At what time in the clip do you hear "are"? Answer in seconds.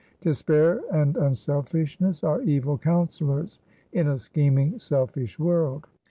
2.23-2.41